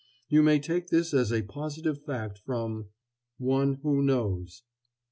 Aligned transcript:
You 0.29 0.41
may 0.41 0.57
take 0.57 0.87
this 0.87 1.13
as 1.13 1.31
a 1.31 1.43
positive 1.43 2.03
fact 2.03 2.39
from 2.39 2.87
"ONE 3.37 3.75
WHO 3.83 4.01
KNOWS." 4.01 4.63